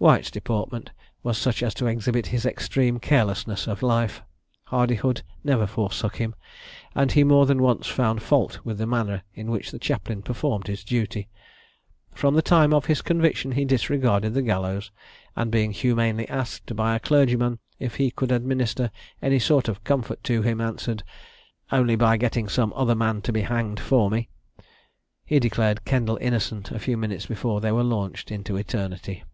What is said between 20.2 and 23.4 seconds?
to him, answered, "Only by getting some other man to be